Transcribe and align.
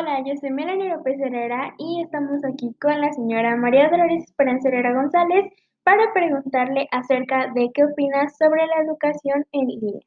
Nayeli 0.00 0.88
López 0.88 1.20
Herrera 1.20 1.74
y 1.76 2.00
estamos 2.02 2.42
aquí 2.44 2.74
con 2.80 2.98
la 2.98 3.12
señora 3.12 3.56
María 3.56 3.90
Dolores 3.90 4.24
Esperanza 4.24 4.68
Herrera 4.68 4.94
González 4.94 5.52
para 5.84 6.14
preguntarle 6.14 6.88
acerca 6.90 7.52
de 7.54 7.70
qué 7.74 7.84
opina 7.84 8.30
sobre 8.30 8.66
la 8.66 8.82
educación 8.84 9.44
en 9.52 9.66
línea. 9.66 10.00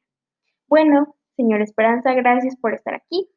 Bueno, 0.66 1.14
señora 1.36 1.62
Esperanza, 1.62 2.14
gracias 2.14 2.56
por 2.56 2.74
estar 2.74 2.94
aquí. 2.94 3.28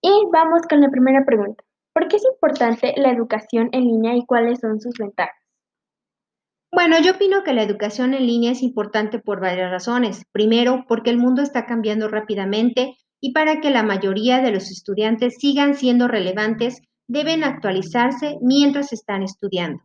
Y 0.00 0.10
vamos 0.32 0.62
con 0.68 0.80
la 0.80 0.90
primera 0.90 1.24
pregunta. 1.24 1.62
¿Por 1.92 2.08
qué 2.08 2.16
es 2.16 2.24
importante 2.24 2.94
la 2.96 3.12
educación 3.12 3.68
en 3.70 3.84
línea 3.84 4.16
y 4.16 4.26
cuáles 4.26 4.58
son 4.58 4.80
sus 4.80 4.98
ventajas? 4.98 5.36
Bueno, 6.72 6.96
yo 7.00 7.12
opino 7.12 7.44
que 7.44 7.52
la 7.52 7.62
educación 7.62 8.14
en 8.14 8.26
línea 8.26 8.50
es 8.50 8.62
importante 8.62 9.20
por 9.20 9.40
varias 9.40 9.70
razones. 9.70 10.24
Primero, 10.32 10.84
porque 10.88 11.10
el 11.10 11.18
mundo 11.18 11.42
está 11.42 11.64
cambiando 11.66 12.08
rápidamente 12.08 12.96
y 13.24 13.32
para 13.32 13.60
que 13.60 13.70
la 13.70 13.84
mayoría 13.84 14.40
de 14.40 14.50
los 14.50 14.70
estudiantes 14.70 15.36
sigan 15.38 15.76
siendo 15.76 16.08
relevantes, 16.08 16.82
deben 17.06 17.44
actualizarse 17.44 18.36
mientras 18.42 18.92
están 18.92 19.22
estudiando. 19.22 19.82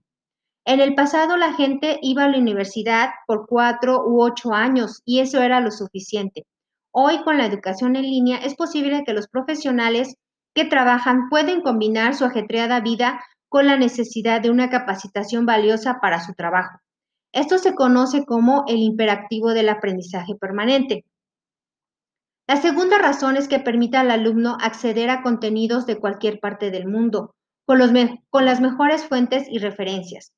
En 0.66 0.82
el 0.82 0.96
pasado 0.96 1.38
la 1.38 1.54
gente 1.54 2.00
iba 2.02 2.26
a 2.26 2.30
la 2.30 2.40
universidad 2.40 3.12
por 3.28 3.46
cuatro 3.48 4.04
u 4.06 4.24
ocho 4.24 4.54
años 4.54 5.04
y 5.06 5.20
eso 5.20 5.42
era 5.42 5.62
lo 5.62 5.70
suficiente. 5.72 6.46
Hoy 6.92 7.24
con 7.24 7.38
la 7.38 7.46
educación 7.46 7.96
en 7.96 8.04
línea 8.04 8.38
es 8.38 8.56
posible 8.56 9.04
que 9.06 9.14
los 9.14 9.28
profesionales 9.28 10.16
que 10.56 10.66
trabajan 10.66 11.30
pueden 11.30 11.62
combinar 11.62 12.16
su 12.16 12.26
ajetreada 12.26 12.82
vida 12.82 13.24
con 13.50 13.68
la 13.68 13.78
necesidad 13.78 14.42
de 14.42 14.50
una 14.50 14.72
capacitación 14.72 15.46
valiosa 15.46 16.00
para 16.02 16.20
su 16.20 16.34
trabajo. 16.34 16.80
Esto 17.32 17.60
se 17.60 17.76
conoce 17.76 18.26
como 18.26 18.66
el 18.68 18.78
imperativo 18.78 19.54
del 19.54 19.70
aprendizaje 19.70 20.34
permanente. 20.36 21.06
La 22.48 22.62
segunda 22.62 22.98
razón 22.98 23.36
es 23.36 23.50
que 23.50 23.60
permite 23.60 23.98
al 23.98 24.10
alumno 24.10 24.58
acceder 24.62 25.10
a 25.10 25.22
contenidos 25.22 25.86
de 25.86 26.00
cualquier 26.00 26.40
parte 26.40 26.72
del 26.72 26.88
mundo, 26.88 27.36
con, 27.66 27.80
con, 28.30 28.46
las 28.46 28.62
mejores 28.62 29.04
fuentes 29.06 29.48
y 29.50 29.60
referencias. 29.60 30.32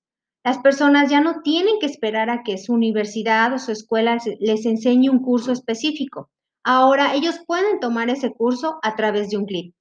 Las 0.44 0.58
personas 0.58 1.12
ya 1.12 1.22
no 1.22 1.42
tienen 1.44 1.76
que 1.80 1.86
esperar 1.86 2.32
a 2.32 2.42
que 2.44 2.58
su 2.58 2.74
universidad 2.74 3.54
o 3.54 3.60
su 3.60 3.72
escuela 3.72 4.18
les 4.40 4.66
enseñe 4.66 5.10
un 5.10 5.22
curso 5.22 5.52
específico. 5.52 6.32
Ahora 6.64 7.14
ellos 7.14 7.40
pueden 7.46 7.80
tomar 7.80 8.10
ese 8.10 8.32
curso 8.32 8.80
a 8.82 8.96
través 8.96 9.30
de 9.30 9.38
un 9.38 9.46
clic. 9.46 9.76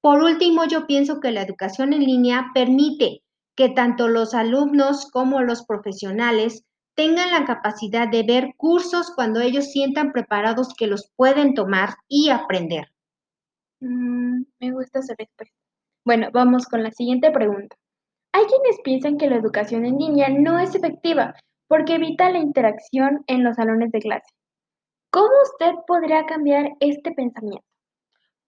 Por 0.00 0.20
último, 0.20 0.64
yo 0.64 0.88
pienso 0.88 1.20
que 1.20 1.30
la 1.30 1.42
educación 1.42 1.92
en 1.92 2.00
línea 2.00 2.50
permite 2.52 3.22
que 3.56 3.68
tanto 3.68 4.08
los 4.08 4.34
alumnos 4.34 5.08
como 5.12 5.42
los 5.42 5.64
profesionales 5.64 6.64
tengan 6.94 7.30
la 7.30 7.44
capacidad 7.44 8.08
de 8.08 8.22
ver 8.22 8.54
cursos 8.56 9.12
cuando 9.14 9.40
ellos 9.40 9.70
sientan 9.70 10.12
preparados 10.12 10.74
que 10.74 10.86
los 10.86 11.10
pueden 11.16 11.54
tomar 11.54 11.90
y 12.08 12.30
aprender. 12.30 12.92
Mm, 13.80 14.42
me 14.60 14.72
gusta 14.72 15.00
esa 15.00 15.14
respuesta. 15.18 15.56
Bueno, 16.04 16.28
vamos 16.32 16.66
con 16.66 16.82
la 16.82 16.90
siguiente 16.90 17.30
pregunta. 17.30 17.76
Hay 18.32 18.44
quienes 18.44 18.80
piensan 18.82 19.18
que 19.18 19.28
la 19.28 19.36
educación 19.36 19.84
en 19.84 19.98
línea 19.98 20.28
no 20.28 20.58
es 20.58 20.74
efectiva 20.74 21.34
porque 21.68 21.94
evita 21.94 22.30
la 22.30 22.38
interacción 22.38 23.24
en 23.26 23.44
los 23.44 23.56
salones 23.56 23.92
de 23.92 24.00
clase. 24.00 24.30
¿Cómo 25.10 25.30
usted 25.44 25.72
podría 25.86 26.24
cambiar 26.26 26.70
este 26.80 27.12
pensamiento? 27.12 27.64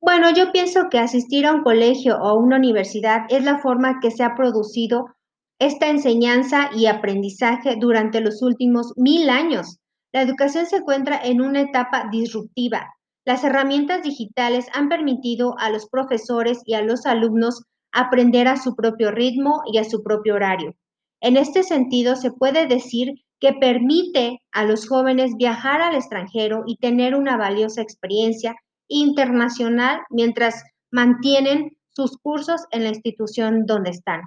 Bueno, 0.00 0.30
yo 0.30 0.52
pienso 0.52 0.88
que 0.90 0.98
asistir 0.98 1.46
a 1.46 1.52
un 1.52 1.62
colegio 1.62 2.16
o 2.18 2.26
a 2.26 2.34
una 2.34 2.56
universidad 2.56 3.26
es 3.30 3.44
la 3.44 3.58
forma 3.58 4.00
que 4.00 4.10
se 4.10 4.22
ha 4.22 4.34
producido 4.34 5.14
esta 5.58 5.88
enseñanza 5.88 6.70
y 6.74 6.86
aprendizaje 6.86 7.76
durante 7.76 8.20
los 8.20 8.42
últimos 8.42 8.92
mil 8.96 9.28
años. 9.30 9.78
La 10.12 10.22
educación 10.22 10.66
se 10.66 10.76
encuentra 10.76 11.20
en 11.22 11.40
una 11.40 11.60
etapa 11.60 12.08
disruptiva. 12.10 12.94
Las 13.24 13.42
herramientas 13.42 14.02
digitales 14.02 14.66
han 14.74 14.88
permitido 14.88 15.54
a 15.58 15.70
los 15.70 15.88
profesores 15.88 16.60
y 16.66 16.74
a 16.74 16.82
los 16.82 17.06
alumnos 17.06 17.62
aprender 17.92 18.48
a 18.48 18.56
su 18.56 18.74
propio 18.74 19.10
ritmo 19.10 19.62
y 19.72 19.78
a 19.78 19.84
su 19.84 20.02
propio 20.02 20.34
horario. 20.34 20.74
En 21.20 21.36
este 21.36 21.62
sentido, 21.62 22.16
se 22.16 22.32
puede 22.32 22.66
decir 22.66 23.14
que 23.40 23.54
permite 23.54 24.42
a 24.52 24.64
los 24.64 24.88
jóvenes 24.88 25.36
viajar 25.36 25.80
al 25.80 25.94
extranjero 25.94 26.64
y 26.66 26.76
tener 26.76 27.14
una 27.14 27.36
valiosa 27.36 27.80
experiencia 27.80 28.54
internacional 28.88 30.00
mientras 30.10 30.62
mantienen 30.90 31.76
sus 31.90 32.18
cursos 32.18 32.62
en 32.70 32.84
la 32.84 32.90
institución 32.90 33.64
donde 33.66 33.90
están. 33.90 34.20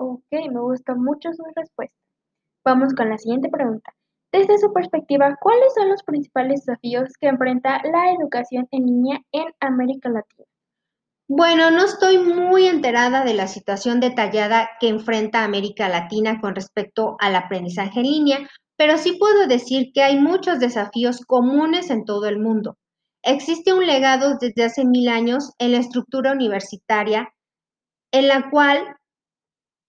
Ok, 0.00 0.22
me 0.30 0.60
gusta 0.60 0.94
mucho 0.94 1.32
su 1.32 1.42
respuesta. 1.56 1.96
Vamos 2.64 2.94
con 2.94 3.08
la 3.08 3.18
siguiente 3.18 3.48
pregunta. 3.48 3.92
Desde 4.32 4.58
su 4.58 4.72
perspectiva, 4.72 5.36
¿cuáles 5.40 5.74
son 5.74 5.88
los 5.88 6.04
principales 6.04 6.64
desafíos 6.64 7.10
que 7.20 7.28
enfrenta 7.28 7.80
la 7.82 8.12
educación 8.12 8.68
en 8.70 8.86
línea 8.86 9.20
en 9.32 9.46
América 9.58 10.08
Latina? 10.08 10.46
Bueno, 11.26 11.70
no 11.72 11.84
estoy 11.84 12.18
muy 12.18 12.66
enterada 12.66 13.24
de 13.24 13.34
la 13.34 13.48
situación 13.48 13.98
detallada 13.98 14.70
que 14.78 14.88
enfrenta 14.88 15.42
América 15.42 15.88
Latina 15.88 16.40
con 16.40 16.54
respecto 16.54 17.16
al 17.18 17.34
aprendizaje 17.34 17.98
en 18.00 18.06
línea, 18.06 18.50
pero 18.76 18.98
sí 18.98 19.16
puedo 19.18 19.48
decir 19.48 19.90
que 19.92 20.02
hay 20.02 20.20
muchos 20.20 20.60
desafíos 20.60 21.24
comunes 21.26 21.90
en 21.90 22.04
todo 22.04 22.26
el 22.26 22.38
mundo. 22.38 22.76
Existe 23.24 23.72
un 23.72 23.84
legado 23.84 24.36
desde 24.40 24.64
hace 24.64 24.84
mil 24.84 25.08
años 25.08 25.52
en 25.58 25.72
la 25.72 25.78
estructura 25.78 26.32
universitaria 26.32 27.32
en 28.12 28.28
la 28.28 28.48
cual 28.50 28.97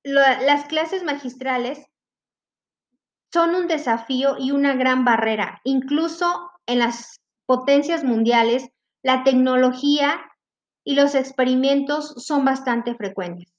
las 0.04 0.66
clases 0.66 1.04
magistrales 1.04 1.86
son 3.32 3.56
un 3.56 3.68
desafío 3.68 4.38
y 4.40 4.52
una 4.52 4.76
gran 4.76 5.06
barrera. 5.06 5.62
Incluso 5.64 6.52
en 6.66 6.80
las 6.80 7.20
potencias 7.46 8.04
mundiales, 8.04 8.70
la 9.04 9.24
tecnología 9.24 10.20
y 10.86 10.96
los 10.96 11.16
experimentos 11.16 12.14
son 12.26 12.46
bastante 12.46 12.96
frecuentes. 12.96 13.54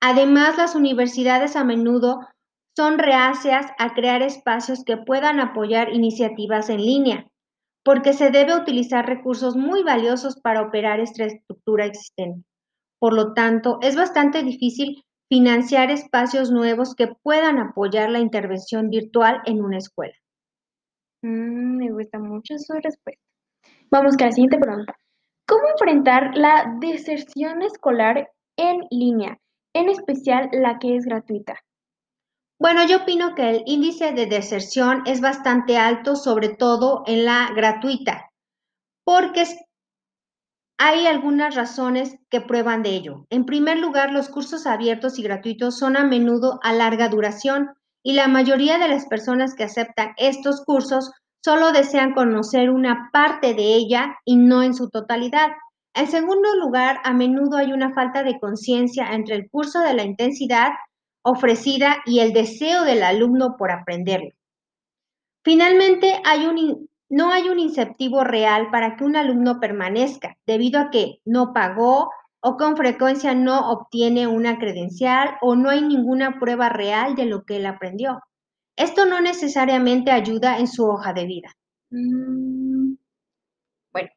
Además, 0.00 0.56
las 0.56 0.74
universidades 0.74 1.56
a 1.56 1.64
menudo 1.64 2.20
son 2.76 2.98
reacias 2.98 3.66
a 3.78 3.94
crear 3.94 4.22
espacios 4.22 4.84
que 4.84 4.96
puedan 4.96 5.40
apoyar 5.40 5.92
iniciativas 5.92 6.68
en 6.68 6.82
línea 6.82 7.26
porque 7.86 8.12
se 8.12 8.30
debe 8.32 8.56
utilizar 8.56 9.06
recursos 9.06 9.54
muy 9.54 9.84
valiosos 9.84 10.40
para 10.40 10.62
operar 10.62 10.98
esta 10.98 11.24
estructura 11.24 11.86
existente. 11.86 12.44
Por 12.98 13.12
lo 13.12 13.32
tanto, 13.32 13.78
es 13.80 13.94
bastante 13.94 14.42
difícil 14.42 15.04
financiar 15.28 15.90
espacios 15.90 16.50
nuevos 16.50 16.94
que 16.94 17.08
puedan 17.22 17.58
apoyar 17.58 18.10
la 18.10 18.20
intervención 18.20 18.90
virtual 18.90 19.42
en 19.44 19.62
una 19.62 19.78
escuela. 19.78 20.14
Mm, 21.22 21.78
me 21.78 21.90
gusta 21.90 22.18
mucho 22.18 22.58
su 22.58 22.74
respuesta. 22.74 23.22
Vamos 23.90 24.16
con 24.16 24.26
la 24.26 24.32
siguiente 24.32 24.58
pregunta. 24.58 24.96
¿Cómo 25.46 25.62
enfrentar 25.68 26.36
la 26.36 26.76
deserción 26.80 27.62
escolar 27.62 28.30
en 28.56 28.80
línea, 28.90 29.38
en 29.74 29.88
especial 29.88 30.48
la 30.52 30.78
que 30.78 30.96
es 30.96 31.04
gratuita? 31.04 31.56
Bueno, 32.58 32.86
yo 32.86 33.02
opino 33.02 33.34
que 33.34 33.50
el 33.50 33.62
índice 33.66 34.12
de 34.12 34.26
deserción 34.26 35.02
es 35.06 35.20
bastante 35.20 35.76
alto, 35.76 36.16
sobre 36.16 36.48
todo 36.48 37.04
en 37.06 37.24
la 37.24 37.50
gratuita, 37.54 38.30
porque 39.04 39.44
hay 40.78 41.06
algunas 41.06 41.54
razones 41.54 42.16
que 42.30 42.40
prueban 42.40 42.82
de 42.82 42.90
ello. 42.90 43.26
En 43.30 43.46
primer 43.46 43.78
lugar, 43.78 44.12
los 44.12 44.28
cursos 44.28 44.66
abiertos 44.66 45.18
y 45.18 45.22
gratuitos 45.22 45.78
son 45.78 45.96
a 45.96 46.04
menudo 46.04 46.60
a 46.62 46.72
larga 46.72 47.08
duración 47.08 47.70
y 48.02 48.12
la 48.12 48.28
mayoría 48.28 48.78
de 48.78 48.88
las 48.88 49.06
personas 49.06 49.54
que 49.54 49.64
aceptan 49.64 50.12
estos 50.16 50.64
cursos 50.64 51.10
solo 51.42 51.72
desean 51.72 52.12
conocer 52.12 52.70
una 52.70 53.10
parte 53.12 53.54
de 53.54 53.74
ella 53.74 54.16
y 54.24 54.36
no 54.36 54.62
en 54.62 54.74
su 54.74 54.90
totalidad. 54.90 55.48
En 55.94 56.08
segundo 56.08 56.54
lugar, 56.56 57.00
a 57.04 57.14
menudo 57.14 57.56
hay 57.56 57.72
una 57.72 57.94
falta 57.94 58.22
de 58.22 58.38
conciencia 58.38 59.14
entre 59.14 59.36
el 59.36 59.48
curso 59.48 59.80
de 59.80 59.94
la 59.94 60.04
intensidad 60.04 60.72
ofrecida 61.22 61.96
y 62.04 62.20
el 62.20 62.32
deseo 62.32 62.84
del 62.84 63.02
alumno 63.02 63.56
por 63.56 63.70
aprenderlo. 63.70 64.30
Finalmente, 65.42 66.20
no 67.08 67.30
hay 67.30 67.48
un 67.48 67.58
incentivo 67.58 68.24
real 68.24 68.70
para 68.70 68.96
que 68.96 69.04
un 69.04 69.16
alumno 69.16 69.60
permanezca, 69.60 70.36
debido 70.46 70.80
a 70.80 70.90
que 70.90 71.20
no 71.24 71.52
pagó 71.52 72.10
o 72.40 72.56
con 72.56 72.76
frecuencia 72.76 73.34
no 73.34 73.70
obtiene 73.70 74.26
una 74.26 74.58
credencial 74.58 75.36
o 75.40 75.56
no 75.56 75.70
hay 75.70 75.82
ninguna 75.82 76.38
prueba 76.38 76.68
real 76.68 77.14
de 77.14 77.26
lo 77.26 77.44
que 77.44 77.56
él 77.56 77.66
aprendió. 77.66 78.20
Esto 78.76 79.06
no 79.06 79.20
necesariamente 79.20 80.10
ayuda 80.10 80.58
en 80.58 80.68
su 80.68 80.84
hoja 80.84 81.12
de 81.12 81.26
vida. 81.26 81.48
Mm, 81.90 82.94
bueno, 83.92 84.08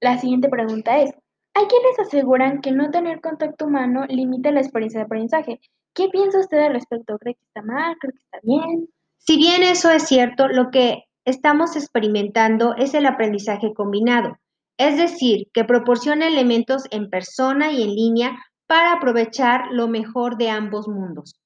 la 0.00 0.18
siguiente 0.18 0.48
pregunta 0.48 0.98
es, 0.98 1.12
hay 1.54 1.66
quienes 1.66 1.98
aseguran 1.98 2.60
que 2.60 2.72
no 2.72 2.90
tener 2.90 3.20
contacto 3.20 3.66
humano 3.66 4.04
limita 4.08 4.50
la 4.50 4.60
experiencia 4.60 5.00
de 5.00 5.06
aprendizaje 5.06 5.60
¿Qué 5.96 6.10
piensa 6.10 6.40
usted 6.40 6.58
al 6.58 6.74
respecto? 6.74 7.18
¿Cree 7.18 7.34
que 7.34 7.44
está 7.46 7.62
mal? 7.62 7.96
¿Cree 7.98 8.12
que 8.12 8.18
está 8.18 8.38
bien? 8.42 8.86
Si 9.16 9.38
bien 9.38 9.62
eso 9.62 9.90
es 9.90 10.02
cierto, 10.02 10.46
lo 10.46 10.70
que 10.70 11.04
estamos 11.26 11.76
experimentando 11.76 12.74
es 12.76 12.94
el 12.94 13.04
aprendizaje 13.04 13.74
combinado, 13.74 14.38
es 14.78 14.96
decir, 14.96 15.48
que 15.52 15.64
proporciona 15.64 16.28
elementos 16.28 16.84
en 16.90 17.10
persona 17.10 17.70
y 17.70 17.82
en 17.82 17.94
línea 17.94 18.38
para 18.66 18.92
aprovechar 18.92 19.66
lo 19.72 19.88
mejor 19.88 20.38
de 20.38 20.50
ambos 20.50 20.88
mundos. 20.88 21.38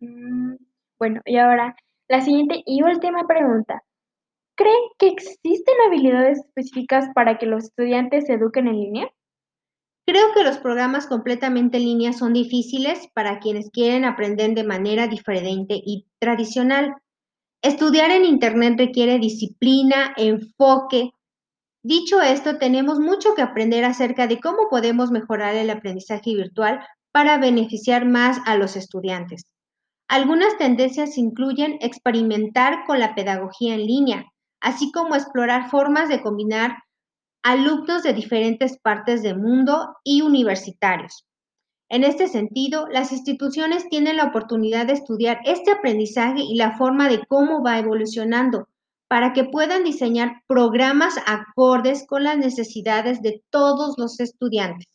Mm, 0.00 0.54
bueno, 0.98 1.20
y 1.26 1.36
ahora 1.36 1.76
la 2.08 2.20
siguiente 2.22 2.62
y 2.66 2.82
última 2.82 3.26
pregunta. 3.26 3.82
¿Creen 4.56 4.82
que 4.98 5.08
existen 5.08 5.74
habilidades 5.86 6.40
específicas 6.40 7.08
para 7.14 7.38
que 7.38 7.46
los 7.46 7.64
estudiantes 7.64 8.26
se 8.26 8.34
eduquen 8.34 8.68
en 8.68 8.80
línea? 8.80 9.10
Creo 10.06 10.34
que 10.34 10.42
los 10.42 10.58
programas 10.58 11.06
completamente 11.06 11.78
en 11.78 11.84
línea 11.84 12.12
son 12.12 12.32
difíciles 12.32 13.08
para 13.14 13.38
quienes 13.38 13.70
quieren 13.70 14.04
aprender 14.04 14.54
de 14.54 14.64
manera 14.64 15.06
diferente 15.06 15.74
y 15.82 16.06
tradicional. 16.18 16.94
Estudiar 17.62 18.10
en 18.10 18.24
Internet 18.24 18.78
requiere 18.78 19.18
disciplina, 19.18 20.14
enfoque. 20.16 21.10
Dicho 21.82 22.22
esto, 22.22 22.56
tenemos 22.56 22.98
mucho 22.98 23.34
que 23.34 23.42
aprender 23.42 23.84
acerca 23.84 24.26
de 24.26 24.40
cómo 24.40 24.68
podemos 24.70 25.10
mejorar 25.10 25.54
el 25.54 25.68
aprendizaje 25.68 26.34
virtual 26.34 26.80
para 27.12 27.36
beneficiar 27.36 28.06
más 28.06 28.38
a 28.46 28.56
los 28.56 28.76
estudiantes. 28.76 29.44
Algunas 30.08 30.56
tendencias 30.56 31.18
incluyen 31.18 31.76
experimentar 31.82 32.84
con 32.86 32.98
la 32.98 33.14
pedagogía 33.14 33.74
en 33.74 33.86
línea, 33.86 34.24
así 34.62 34.90
como 34.90 35.14
explorar 35.14 35.68
formas 35.68 36.08
de 36.08 36.22
combinar 36.22 36.78
alumnos 37.42 38.02
de 38.02 38.14
diferentes 38.14 38.78
partes 38.78 39.22
del 39.22 39.38
mundo 39.38 39.96
y 40.02 40.22
universitarios. 40.22 41.26
En 41.90 42.04
este 42.04 42.28
sentido, 42.28 42.86
las 42.88 43.10
instituciones 43.10 43.88
tienen 43.88 44.16
la 44.16 44.26
oportunidad 44.26 44.86
de 44.86 44.92
estudiar 44.92 45.40
este 45.44 45.72
aprendizaje 45.72 46.40
y 46.40 46.54
la 46.54 46.78
forma 46.78 47.08
de 47.08 47.26
cómo 47.26 47.64
va 47.64 47.80
evolucionando 47.80 48.68
para 49.08 49.32
que 49.32 49.42
puedan 49.42 49.82
diseñar 49.82 50.42
programas 50.46 51.16
acordes 51.26 52.06
con 52.06 52.22
las 52.22 52.38
necesidades 52.38 53.22
de 53.22 53.42
todos 53.50 53.98
los 53.98 54.20
estudiantes. 54.20 54.86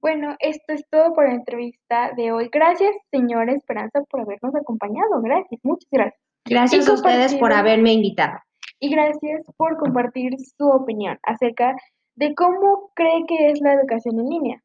Bueno, 0.00 0.36
esto 0.38 0.72
es 0.72 0.88
todo 0.88 1.14
por 1.14 1.28
la 1.28 1.34
entrevista 1.34 2.12
de 2.16 2.30
hoy. 2.30 2.48
Gracias, 2.52 2.94
señora 3.10 3.52
Esperanza, 3.52 4.02
por 4.08 4.20
habernos 4.20 4.54
acompañado. 4.54 5.20
Gracias, 5.20 5.60
muchas 5.64 5.88
gracias. 5.90 6.22
Gracias 6.44 6.88
a 6.88 6.92
ustedes 6.92 7.34
por 7.34 7.52
haberme 7.52 7.92
invitado. 7.92 8.38
Y 8.78 8.88
gracias 8.88 9.44
por 9.56 9.76
compartir 9.78 10.36
su 10.56 10.68
opinión 10.68 11.18
acerca 11.24 11.74
de 12.14 12.36
cómo 12.36 12.92
cree 12.94 13.24
que 13.26 13.50
es 13.50 13.60
la 13.60 13.74
educación 13.74 14.20
en 14.20 14.28
línea. 14.28 14.62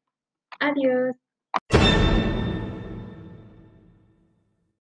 Adiós. 0.60 1.27